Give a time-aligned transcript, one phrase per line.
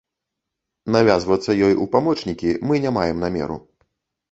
[0.95, 3.63] Навязвацца ёй у памочнікі мы не маем намеру.